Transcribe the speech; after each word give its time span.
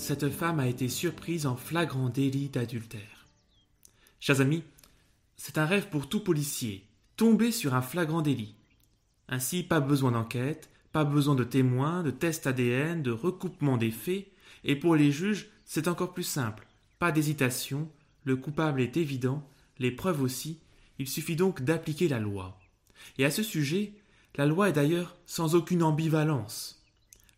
cette 0.00 0.30
femme 0.30 0.60
a 0.60 0.66
été 0.66 0.88
surprise 0.88 1.46
en 1.46 1.56
flagrant 1.56 2.08
délit 2.08 2.48
d'adultère. 2.48 3.26
Chers 4.18 4.40
amis, 4.40 4.64
c'est 5.36 5.58
un 5.58 5.66
rêve 5.66 5.88
pour 5.88 6.08
tout 6.08 6.20
policier, 6.20 6.86
tomber 7.16 7.52
sur 7.52 7.74
un 7.74 7.82
flagrant 7.82 8.22
délit. 8.22 8.54
Ainsi, 9.28 9.62
pas 9.62 9.80
besoin 9.80 10.12
d'enquête, 10.12 10.70
pas 10.92 11.04
besoin 11.04 11.34
de 11.34 11.44
témoins, 11.44 12.02
de 12.02 12.10
tests 12.10 12.46
ADN, 12.46 13.02
de 13.02 13.10
recoupement 13.10 13.76
des 13.76 13.90
faits, 13.90 14.26
et 14.64 14.74
pour 14.74 14.96
les 14.96 15.12
juges, 15.12 15.50
c'est 15.64 15.86
encore 15.86 16.14
plus 16.14 16.24
simple. 16.24 16.66
Pas 16.98 17.12
d'hésitation, 17.12 17.88
le 18.24 18.36
coupable 18.36 18.80
est 18.80 18.96
évident, 18.96 19.46
les 19.78 19.90
preuves 19.90 20.22
aussi, 20.22 20.60
il 20.98 21.08
suffit 21.08 21.36
donc 21.36 21.62
d'appliquer 21.62 22.08
la 22.08 22.18
loi. 22.18 22.58
Et 23.18 23.24
à 23.24 23.30
ce 23.30 23.42
sujet, 23.42 23.92
la 24.36 24.46
loi 24.46 24.70
est 24.70 24.74
d'ailleurs 24.74 25.16
sans 25.26 25.54
aucune 25.54 25.82
ambivalence. 25.82 26.82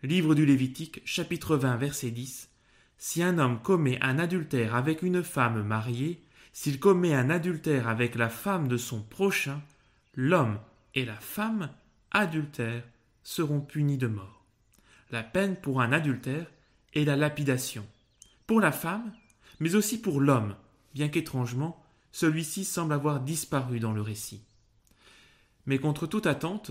Livre 0.05 0.35
du 0.35 0.47
Lévitique, 0.47 1.03
chapitre 1.05 1.57
20, 1.57 1.77
verset 1.77 2.11
10. 2.11 2.52
Si 3.05 3.21
un 3.21 3.39
homme 3.39 3.61
commet 3.61 3.99
un 4.01 4.21
adultère 4.21 4.77
avec 4.77 5.03
une 5.03 5.25
femme 5.25 5.65
mariée, 5.65 6.23
s'il 6.53 6.79
commet 6.79 7.13
un 7.13 7.31
adultère 7.31 7.89
avec 7.89 8.15
la 8.15 8.29
femme 8.29 8.69
de 8.69 8.77
son 8.77 9.03
prochain, 9.03 9.61
l'homme 10.15 10.61
et 10.95 11.05
la 11.05 11.17
femme 11.17 11.71
adultères 12.13 12.85
seront 13.25 13.61
punis 13.61 13.99
de 13.99 14.07
mort. 14.07 14.45
La 15.11 15.25
peine 15.25 15.57
pour 15.57 15.81
un 15.83 15.91
adultère 15.91 16.47
est 16.95 17.03
la 17.03 17.17
lapidation. 17.17 17.85
Pour 18.47 18.61
la 18.61 18.71
femme, 18.71 19.13
mais 19.59 19.75
aussi 19.75 20.01
pour 20.01 20.21
l'homme, 20.21 20.55
bien 20.95 21.09
qu'étrangement, 21.09 21.85
celui-ci 22.13 22.65
semble 22.65 22.93
avoir 22.93 23.19
disparu 23.19 23.81
dans 23.81 23.93
le 23.93 24.01
récit. 24.01 24.45
Mais 25.67 25.81
contre 25.81 26.07
toute 26.07 26.29
attente, 26.29 26.71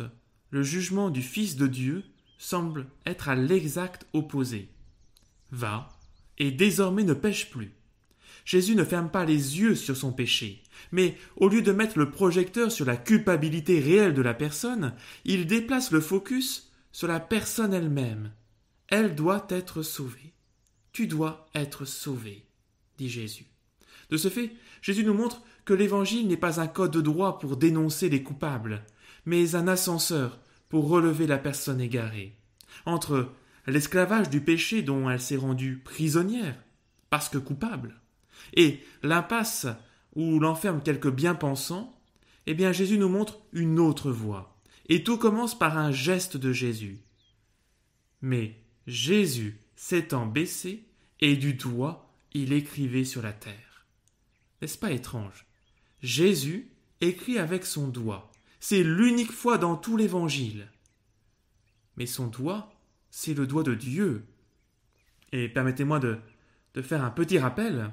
le 0.49 0.63
jugement 0.63 1.09
du 1.09 1.23
Fils 1.23 1.57
de 1.57 1.67
Dieu 1.67 2.05
semble 2.37 2.87
être 3.05 3.27
à 3.27 3.35
l'exact 3.35 4.07
opposé. 4.13 4.69
Va, 5.51 5.89
et 6.37 6.51
désormais 6.51 7.03
ne 7.03 7.13
pêche 7.13 7.49
plus. 7.49 7.71
Jésus 8.45 8.75
ne 8.75 8.83
ferme 8.83 9.09
pas 9.09 9.25
les 9.25 9.59
yeux 9.59 9.75
sur 9.75 9.95
son 9.95 10.11
péché, 10.11 10.63
mais 10.91 11.17
au 11.35 11.47
lieu 11.47 11.61
de 11.61 11.71
mettre 11.71 11.99
le 11.99 12.09
projecteur 12.09 12.71
sur 12.71 12.85
la 12.85 12.97
culpabilité 12.97 13.79
réelle 13.79 14.13
de 14.13 14.21
la 14.21 14.33
personne, 14.33 14.93
il 15.25 15.45
déplace 15.45 15.91
le 15.91 16.01
focus 16.01 16.71
sur 16.91 17.07
la 17.07 17.19
personne 17.19 17.73
elle-même. 17.73 18.31
Elle 18.87 19.15
doit 19.15 19.45
être 19.49 19.83
sauvée. 19.83 20.33
Tu 20.91 21.07
dois 21.07 21.47
être 21.55 21.85
sauvé, 21.85 22.45
dit 22.97 23.09
Jésus. 23.09 23.45
De 24.09 24.17
ce 24.17 24.27
fait, 24.27 24.51
Jésus 24.81 25.05
nous 25.05 25.13
montre 25.13 25.41
que 25.63 25.73
l'Évangile 25.73 26.27
n'est 26.27 26.37
pas 26.37 26.59
un 26.59 26.67
code 26.67 26.91
de 26.91 27.01
droit 27.01 27.39
pour 27.39 27.55
dénoncer 27.55 28.09
les 28.09 28.23
coupables, 28.23 28.83
mais 29.25 29.55
un 29.55 29.67
ascenseur 29.67 30.39
pour 30.67 30.89
relever 30.89 31.27
la 31.27 31.37
personne 31.37 31.79
égarée. 31.79 32.35
Entre 32.85 33.31
l'esclavage 33.67 34.29
du 34.29 34.41
péché 34.41 34.81
dont 34.81 35.09
elle 35.09 35.21
s'est 35.21 35.37
rendue 35.37 35.77
prisonnière, 35.77 36.61
parce 37.09 37.29
que 37.29 37.37
coupable, 37.37 37.99
et 38.53 38.83
l'impasse 39.03 39.67
où 40.15 40.39
l'enferme 40.39 40.81
quelques 40.81 41.11
bien-pensants, 41.11 41.97
eh 42.47 42.53
bien 42.53 42.71
Jésus 42.71 42.97
nous 42.97 43.09
montre 43.09 43.39
une 43.53 43.79
autre 43.79 44.11
voie. 44.11 44.57
Et 44.87 45.03
tout 45.03 45.17
commence 45.17 45.57
par 45.57 45.77
un 45.77 45.91
geste 45.91 46.37
de 46.37 46.51
Jésus. 46.51 46.99
Mais 48.21 48.55
Jésus 48.87 49.59
s'étant 49.75 50.25
baissé, 50.25 50.85
et 51.19 51.35
du 51.35 51.53
doigt 51.53 52.09
il 52.33 52.53
écrivait 52.53 53.05
sur 53.05 53.21
la 53.21 53.33
terre. 53.33 53.85
N'est-ce 54.61 54.77
pas 54.77 54.91
étrange? 54.91 55.45
Jésus 56.01 56.71
écrit 56.99 57.37
avec 57.37 57.65
son 57.65 57.87
doigt. 57.87 58.31
C'est 58.59 58.83
l'unique 58.83 59.31
fois 59.31 59.57
dans 59.57 59.75
tout 59.75 59.97
l'Évangile. 59.97 60.67
Mais 61.97 62.05
son 62.05 62.27
doigt, 62.27 62.73
c'est 63.11 63.35
le 63.35 63.45
doigt 63.45 63.63
de 63.63 63.75
Dieu. 63.75 64.23
Et 65.31 65.47
permettez-moi 65.47 65.99
de, 65.99 66.17
faire 66.81 67.03
un 67.03 67.11
petit 67.11 67.37
rappel 67.37 67.91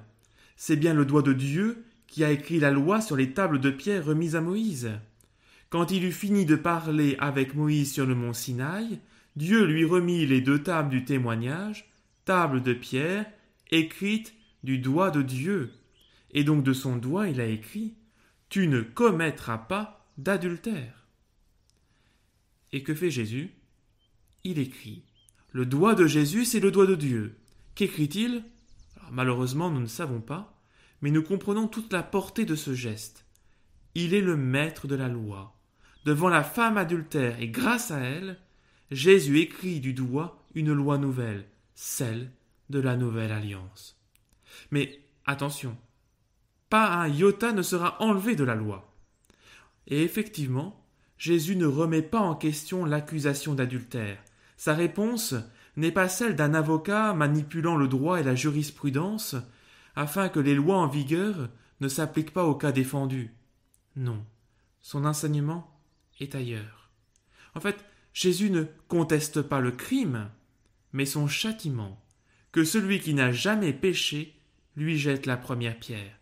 c'est 0.61 0.77
bien 0.77 0.93
le 0.93 1.05
doigt 1.05 1.23
de 1.23 1.33
Dieu 1.33 1.85
qui 2.09 2.25
a 2.25 2.33
écrit 2.33 2.59
la 2.59 2.73
loi 2.73 3.01
sur 3.01 3.15
les 3.15 3.33
tables 3.33 3.61
de 3.61 3.71
pierre 3.71 4.05
remises 4.05 4.35
à 4.35 4.41
Moïse. 4.41 4.91
Quand 5.71 5.93
il 5.93 6.05
eut 6.05 6.13
fini 6.13 6.45
de 6.47 6.57
parler 6.57 7.17
avec 7.21 7.55
Moïse 7.55 7.93
sur 7.93 8.07
le 8.07 8.17
mont 8.17 8.33
Sinaï, 8.33 8.99
Dieu 9.37 9.65
lui 9.65 9.85
remit 9.85 10.27
les 10.27 10.41
deux 10.41 10.61
tables 10.61 10.89
du 10.89 11.05
témoignage, 11.05 11.89
tables 12.25 12.61
de 12.61 12.73
pierre, 12.73 13.25
écrites 13.71 14.35
du 14.65 14.79
doigt 14.79 15.13
de 15.13 15.23
Dieu. 15.23 15.71
Et 16.33 16.43
donc 16.43 16.65
de 16.65 16.73
son 16.73 16.97
doigt 16.97 17.29
il 17.29 17.41
a 17.41 17.47
écrit 17.47 17.95
Tu 18.49 18.67
ne 18.67 18.81
commettras 18.81 19.59
pas 19.59 20.11
d'adultère. 20.19 21.07
Et 22.73 22.83
que 22.83 22.95
fait 22.95 23.13
Jésus? 23.13 23.53
Il 24.49 24.59
écrit. 24.59 25.03
Le 25.53 25.67
doigt 25.67 25.95
de 25.95 26.07
Jésus, 26.07 26.47
c'est 26.47 26.59
le 26.59 26.71
doigt 26.71 26.87
de 26.87 26.95
Dieu. 26.95 27.37
Qu'écrit-il? 27.75 28.45
Malheureusement, 29.13 29.69
nous 29.71 29.81
ne 29.83 29.87
savons 29.87 30.23
pas, 30.23 30.59
mais 31.03 31.11
nous 31.11 31.23
comprenons 31.23 31.69
toute 31.69 31.93
la 31.93 32.03
portée 32.03 32.47
de 32.47 32.55
ce 32.55 32.73
geste. 32.73 33.27
Il 33.95 34.15
est 34.15 34.23
le 34.23 34.39
maître 34.39 34.87
de 34.87 34.95
la 34.95 35.09
loi. 35.09 35.55
Devant 36.07 36.31
la 36.31 36.43
femme 36.43 36.79
adultère 36.79 37.39
et 37.39 37.49
grâce 37.49 37.91
à 37.91 37.99
elle, 37.99 38.39
Jésus 38.91 39.39
écrit 39.39 39.81
du 39.81 39.93
doigt 39.93 40.43
une 40.55 40.73
loi 40.73 40.97
nouvelle, 40.97 41.45
celle 41.75 42.33
de 42.71 42.81
la 42.81 42.97
nouvelle 42.97 43.33
alliance. 43.33 44.01
Mais 44.71 44.99
attention, 45.27 45.77
pas 46.71 46.95
un 46.95 47.09
iota 47.09 47.53
ne 47.53 47.61
sera 47.61 48.01
enlevé 48.01 48.35
de 48.35 48.45
la 48.45 48.55
loi. 48.55 48.97
Et 49.89 50.05
effectivement, 50.05 50.83
Jésus 51.19 51.55
ne 51.55 51.67
remet 51.67 52.01
pas 52.01 52.21
en 52.21 52.35
question 52.35 52.87
l'accusation 52.87 53.55
d'adultère. 53.55 54.25
Sa 54.59 54.75
réponse 54.75 55.37
n'est 55.77 55.93
pas 55.93 56.09
celle 56.09 56.35
d'un 56.35 56.53
avocat 56.53 57.15
manipulant 57.15 57.77
le 57.77 57.87
droit 57.87 58.21
et 58.21 58.25
la 58.25 58.35
jurisprudence 58.35 59.37
afin 59.95 60.29
que 60.29 60.41
les 60.41 60.57
lois 60.57 60.79
en 60.79 60.89
vigueur 60.89 61.49
ne 61.81 61.89
s'appliquent 61.89 62.33
pas 62.33 62.45
au 62.45 62.57
cas 62.57 62.73
défendu. 62.73 63.33
Non, 63.95 64.25
son 64.81 65.05
enseignement 65.05 65.81
est 66.19 66.35
ailleurs. 66.35 66.91
En 67.55 67.61
fait, 67.61 67.85
Jésus 68.13 68.51
ne 68.51 68.65
conteste 68.89 69.43
pas 69.43 69.61
le 69.61 69.71
crime, 69.71 70.29
mais 70.93 71.07
son 71.07 71.29
châtiment, 71.29 72.05
que 72.51 72.65
celui 72.65 72.99
qui 72.99 73.15
n'a 73.15 73.31
jamais 73.31 73.73
péché 73.73 74.35
lui 74.77 74.99
jette 74.99 75.27
la 75.27 75.37
première 75.37 75.79
pierre. 75.79 76.19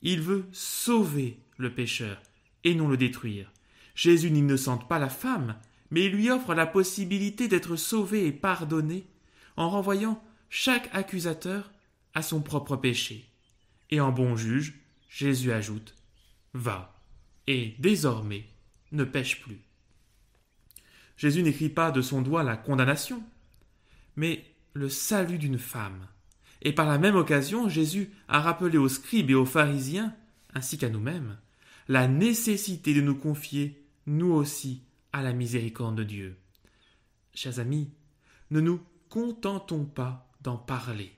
Il 0.00 0.22
veut 0.22 0.46
sauver 0.52 1.38
le 1.58 1.74
pécheur 1.74 2.22
et 2.64 2.74
non 2.74 2.88
le 2.88 2.96
détruire. 2.96 3.52
Jésus 3.94 4.30
n'innocente 4.30 4.88
pas 4.88 4.98
la 4.98 5.10
femme, 5.10 5.56
mais 5.94 6.06
il 6.06 6.12
lui 6.12 6.28
offre 6.28 6.54
la 6.54 6.66
possibilité 6.66 7.46
d'être 7.46 7.76
sauvé 7.76 8.26
et 8.26 8.32
pardonné 8.32 9.06
en 9.56 9.70
renvoyant 9.70 10.20
chaque 10.50 10.90
accusateur 10.92 11.70
à 12.14 12.22
son 12.22 12.42
propre 12.42 12.74
péché. 12.74 13.30
Et 13.92 14.00
en 14.00 14.10
bon 14.10 14.34
juge, 14.34 14.74
Jésus 15.08 15.52
ajoute 15.52 15.94
Va, 16.52 17.00
et 17.46 17.76
désormais 17.78 18.44
ne 18.90 19.04
pêche 19.04 19.40
plus. 19.40 19.60
Jésus 21.16 21.44
n'écrit 21.44 21.68
pas 21.68 21.92
de 21.92 22.02
son 22.02 22.22
doigt 22.22 22.42
la 22.42 22.56
condamnation, 22.56 23.22
mais 24.16 24.44
le 24.72 24.88
salut 24.88 25.38
d'une 25.38 25.60
femme. 25.60 26.08
Et 26.62 26.72
par 26.72 26.88
la 26.88 26.98
même 26.98 27.14
occasion, 27.14 27.68
Jésus 27.68 28.10
a 28.26 28.40
rappelé 28.40 28.78
aux 28.78 28.88
scribes 28.88 29.30
et 29.30 29.34
aux 29.34 29.46
pharisiens, 29.46 30.12
ainsi 30.54 30.76
qu'à 30.76 30.88
nous-mêmes, 30.88 31.38
la 31.86 32.08
nécessité 32.08 32.94
de 32.94 33.00
nous 33.00 33.14
confier, 33.14 33.80
nous 34.06 34.32
aussi, 34.32 34.82
à 35.14 35.22
la 35.22 35.32
miséricorde 35.32 35.94
de 35.94 36.02
Dieu. 36.02 36.36
Chers 37.34 37.60
amis, 37.60 37.88
ne 38.50 38.60
nous 38.60 38.80
contentons 39.08 39.84
pas 39.84 40.28
d'en 40.40 40.56
parler 40.56 41.12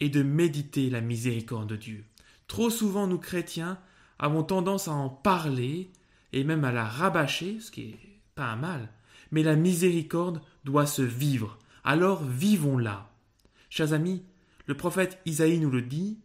et 0.00 0.08
de 0.08 0.24
méditer 0.24 0.90
la 0.90 1.00
miséricorde 1.00 1.68
de 1.68 1.76
Dieu. 1.76 2.04
Trop 2.48 2.70
souvent, 2.70 3.06
nous 3.06 3.20
chrétiens 3.20 3.78
avons 4.18 4.42
tendance 4.42 4.88
à 4.88 4.94
en 4.94 5.08
parler 5.08 5.92
et 6.32 6.42
même 6.42 6.64
à 6.64 6.72
la 6.72 6.84
rabâcher, 6.84 7.60
ce 7.60 7.70
qui 7.70 7.82
est 7.82 7.98
pas 8.34 8.46
un 8.46 8.56
mal, 8.56 8.88
mais 9.30 9.44
la 9.44 9.54
miséricorde 9.54 10.42
doit 10.64 10.86
se 10.86 11.02
vivre. 11.02 11.56
Alors 11.84 12.24
vivons-la. 12.24 13.12
Chers 13.70 13.92
amis, 13.92 14.24
le 14.66 14.76
prophète 14.76 15.20
Isaïe 15.24 15.60
nous 15.60 15.70
le 15.70 15.82
dit, 15.82 16.18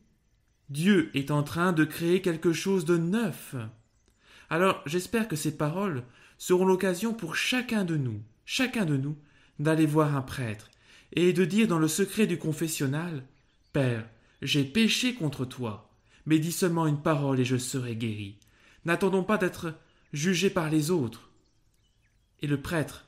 Dieu 0.70 1.12
est 1.14 1.30
en 1.30 1.44
train 1.44 1.72
de 1.72 1.86
créer 1.86 2.24
quelque 2.24 2.52
chose 2.52 2.84
de 2.84 2.98
neuf. 2.98 3.56
Alors 4.50 4.82
j'espère 4.88 5.28
que 5.28 5.36
ces 5.36 5.56
paroles 5.56 6.04
seront 6.42 6.66
l'occasion 6.66 7.14
pour 7.14 7.36
chacun 7.36 7.86
de 7.86 7.96
nous, 7.96 8.20
chacun 8.46 8.84
de 8.84 8.98
nous, 8.98 9.16
d'aller 9.60 9.86
voir 9.86 10.16
un 10.16 10.24
prêtre 10.24 10.72
et 11.14 11.34
de 11.34 11.46
dire 11.46 11.68
dans 11.68 11.78
le 11.78 11.88
secret 11.88 12.26
du 12.26 12.40
confessionnal 12.40 13.24
Père, 13.74 14.10
j'ai 14.42 14.64
péché 14.64 15.14
contre 15.14 15.46
toi, 15.46 15.92
mais 16.26 16.40
dis 16.40 16.52
seulement 16.52 16.88
une 16.88 17.00
parole 17.00 17.40
et 17.40 17.46
je 17.46 17.58
serai 17.58 17.96
guéri. 17.96 18.40
N'attendons 18.86 19.24
pas 19.24 19.38
d'être 19.38 19.76
jugés 20.14 20.50
par 20.50 20.72
les 20.72 20.90
autres. 20.90 21.30
Et 22.42 22.48
le 22.48 22.60
prêtre 22.60 23.06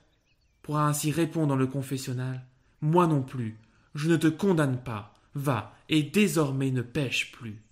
pourra 0.61 0.87
ainsi 0.87 1.09
répondre 1.09 1.47
dans 1.47 1.55
le 1.55 1.65
confessionnal 1.65 2.45
Moi 2.81 3.07
non 3.07 3.23
plus, 3.23 3.57
je 3.95 4.11
ne 4.11 4.15
te 4.17 4.27
condamne 4.27 4.77
pas, 4.77 5.11
va, 5.33 5.75
et 5.89 6.03
désormais 6.03 6.69
ne 6.69 6.83
pêche 6.83 7.31
plus. 7.31 7.63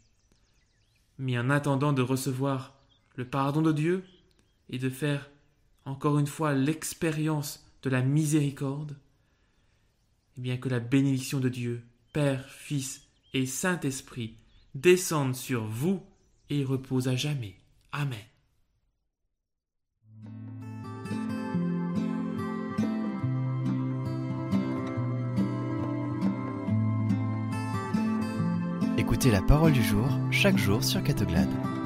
Mais 1.19 1.37
en 1.37 1.51
attendant 1.51 1.93
de 1.93 2.01
recevoir 2.01 2.73
le 3.15 3.25
pardon 3.25 3.61
de 3.61 3.71
Dieu 3.71 4.03
et 4.67 4.79
de 4.79 4.89
faire 4.89 5.29
encore 5.85 6.19
une 6.19 6.27
fois 6.27 6.53
l'expérience 6.53 7.65
de 7.83 7.89
la 7.89 8.01
miséricorde, 8.01 8.91
et 8.91 8.95
eh 10.37 10.41
bien 10.41 10.57
que 10.57 10.69
la 10.69 10.79
bénédiction 10.79 11.39
de 11.39 11.49
Dieu 11.49 11.83
Père, 12.13 12.47
Fils 12.49 13.01
et 13.33 13.45
Saint-Esprit, 13.45 14.37
descende 14.75 15.35
sur 15.35 15.65
vous 15.65 16.01
et 16.49 16.63
repose 16.63 17.07
à 17.07 17.15
jamais. 17.15 17.55
Amen. 17.91 18.19
Écoutez 28.97 29.31
la 29.31 29.41
parole 29.41 29.73
du 29.73 29.83
jour 29.83 30.07
chaque 30.31 30.57
jour 30.57 30.83
sur 30.83 31.03
Catoglade. 31.03 31.80